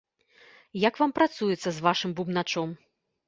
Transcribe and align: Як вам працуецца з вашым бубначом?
Як 0.87 0.93
вам 1.01 1.11
працуецца 1.19 1.69
з 1.75 1.85
вашым 1.89 2.11
бубначом? 2.21 2.69